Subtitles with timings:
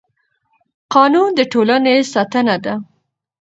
[0.93, 2.73] قانون د ټولنې ستنه ده